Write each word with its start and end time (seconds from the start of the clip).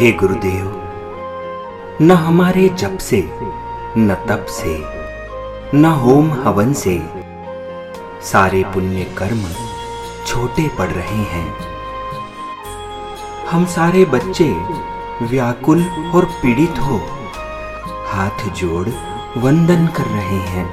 हे 0.00 0.10
गुरुदेव, 0.12 0.66
न 2.00 2.10
हमारे 2.10 2.68
जप 2.68 2.98
से, 3.00 3.18
न 3.98 4.16
तप 4.28 4.46
से, 4.48 4.74
न 5.74 5.84
होम 5.84 6.30
हवन 6.32 6.72
से 6.72 6.94
सारे 8.22 8.62
पुण्य 8.64 9.04
कर्म 9.18 9.42
छोटे 10.26 10.68
पड़ 10.68 10.88
रहे 10.88 11.22
हैं। 11.32 11.46
हम 13.50 13.66
सारे 13.66 14.04
बच्चे 14.04 14.48
व्याकुल 15.22 15.84
और 16.14 16.24
पीड़ित 16.42 16.78
हो, 16.78 17.00
हाथ 18.06 18.48
जोड़ 18.50 18.88
वंदन 19.38 19.86
कर 19.86 20.06
रहे 20.06 20.40
हैं। 20.48 20.66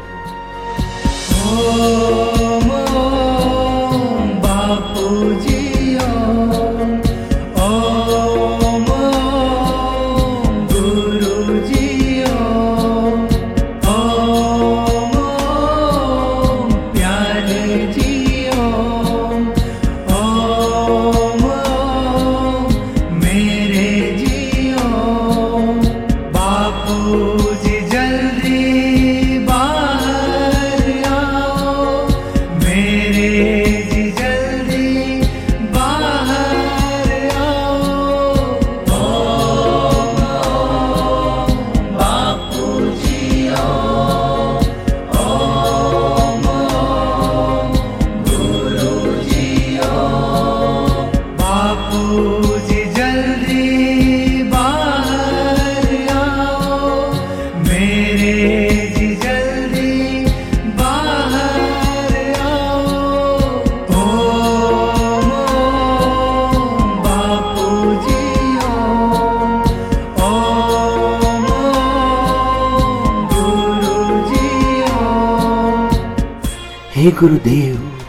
हे 77.05 77.11
गुरुदेव, 77.11 77.99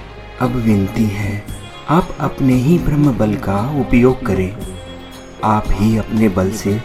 अब 0.41 0.51
विनती 0.51 1.05
है, 1.05 1.45
आप 1.89 2.17
अपने 2.21 2.55
ही 2.55 2.79
ब्रह्म 2.79 3.19
बल 3.19 3.35
का 3.35 3.81
उपयोग 3.81 4.27
करें। 4.27 4.57
आप 5.45 5.65
ही 5.69 5.97
अपने 5.97 6.29
बल 6.29 6.51
से 6.51 6.83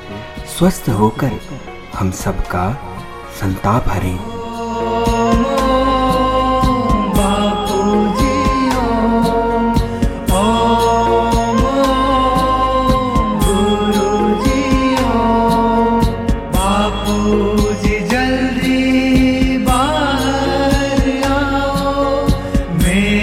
स्वस्थ 0.58 0.90
होकर 0.90 1.32
हम 1.96 2.12
सबका 2.12 2.74
संताप 3.42 3.84
हरें। 3.88 4.31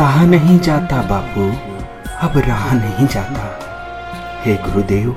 सहा 0.00 0.24
नहीं 0.24 0.58
जाता 0.58 1.02
बापू, 1.02 1.42
अब 2.28 2.38
रहा 2.38 2.72
नहीं 2.72 3.06
जाता। 3.06 3.60
हे 4.42 4.54
गुरुदेव, 4.54 5.16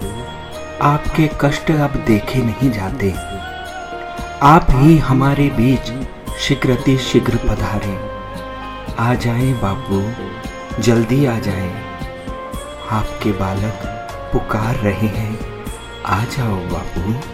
आपके 0.82 1.30
कष्ट 1.42 1.72
अब 1.72 2.04
देखे 2.08 2.40
नहीं 2.40 2.72
जाते। 2.72 3.14
आप 4.44 4.68
ही 4.70 4.98
हमारे 4.98 5.50
बीच 5.50 6.10
शीघ्रति 6.40 6.98
शीघ्र 6.98 7.36
पधारे। 7.36 8.00
आ 9.00 9.14
जाए 9.14 9.54
बापू, 9.54 10.12
जल्दी 10.82 11.26
आ 11.26 11.40
जाए। 11.40 11.72
आपके 12.92 13.32
बालक 13.32 13.80
पुकार 14.34 14.76
रहे 14.76 15.08
हैं। 15.08 15.40
आ 16.06 16.24
जाओ 16.24 16.56
बापू। 16.56 17.33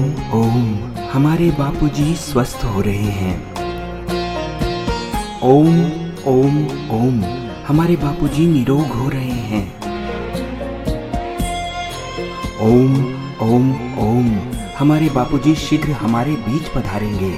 ओम। 0.00 0.32
ओम 0.32 0.92
हमारे 1.12 1.50
बापूजी 1.50 2.14
स्वस्थ 2.14 2.64
हो 2.64 2.80
रहे 2.80 3.10
हैं। 3.12 3.54
ओम 5.42 5.84
ओम 6.26 6.64
ओम। 6.90 7.24
हमारे 7.68 7.96
बापूजी 7.96 8.46
निरोग 8.46 8.86
हो 8.86 9.08
रहे 9.08 9.30
हैं। 9.30 9.80
ओम 12.60 12.94
ओम 13.42 13.70
ओम। 13.98 14.40
हमारे 14.78 15.08
बापूजी 15.08 15.54
शीघ्र 15.54 15.90
हमारे 15.90 16.32
बीच 16.32 16.62
पधारेंगे। 16.62 17.34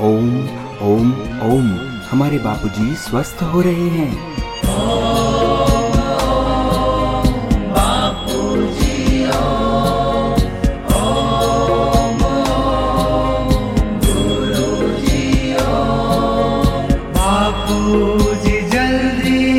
ओम 0.00 0.44
ओम 0.92 1.12
ओम। 1.52 1.78
हमारे 2.10 2.38
बापूजी 2.38 2.94
स्वस्थ 2.94 3.42
हो 3.42 3.60
रहे 3.60 3.88
हैं। 3.88 4.41
जल्दी 18.72 19.51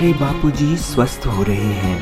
हमारे 0.00 0.12
बापूजी 0.12 0.76
स्वस्थ 0.76 1.26
हो 1.26 1.42
रहे 1.42 1.72
हैं। 1.72 1.98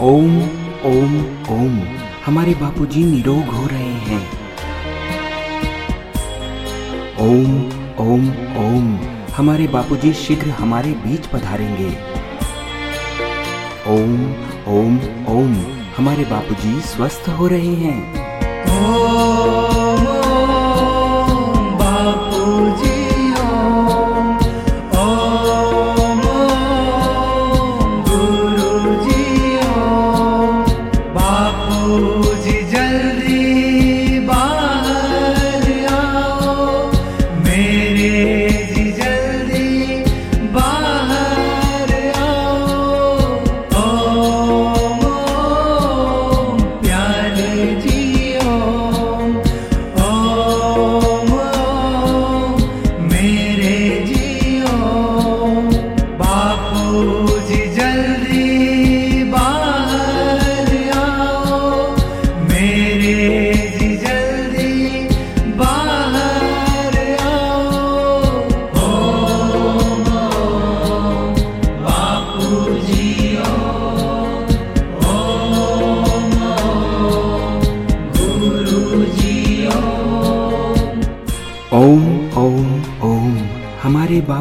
ओम 0.00 0.42
ओम 0.84 1.14
ओम। 1.50 1.82
हमारे 2.26 2.54
बापूजी 2.54 3.04
निरोग 3.04 3.44
हो 3.44 3.66
रहे 3.66 3.94
हैं। 4.08 4.28
ओम 7.20 7.66
ओम 7.98 8.28
ओम। 8.66 8.98
हमारे 9.36 9.66
बापूजी 9.66 10.12
शीघ्र 10.12 10.50
हमारे 10.50 10.92
बीच 10.92 11.26
पधारेंगे। 11.26 11.90
ओम 13.88 14.32
ओम 14.76 14.96
ओम। 15.28 15.56
हमारे 15.96 16.24
बापूजी 16.24 16.80
स्वस्थ 16.80 17.28
हो 17.28 17.46
रहे 17.46 17.74
हैं। 17.74 18.12
ओम 18.86 20.05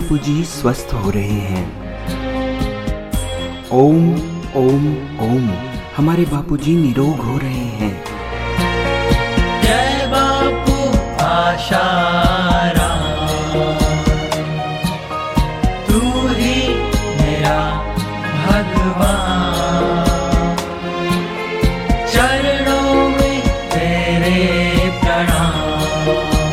बापूजी 0.05 0.43
स्वस्थ 0.43 0.93
हो 0.93 1.09
रहे 1.09 1.39
हैं। 1.51 1.65
ओम 3.71 4.09
ओम 4.55 4.85
ओम। 5.19 5.49
हमारे 5.97 6.23
बापू 6.23 6.57
जी 6.57 6.75
निरोग 6.75 7.19
हो 7.19 7.37
रहे 7.37 7.63
हैं। 7.79 8.03
जय 9.63 10.07
बापू 10.11 10.77
आशा 11.25 11.85
तू 15.87 15.99
ही 16.27 16.69
मेरा 17.21 17.59
भगवान। 18.45 19.83
चरणों 22.13 23.09
में 23.09 23.41
तेरे 23.71 24.77
प्रणाम। 25.03 26.44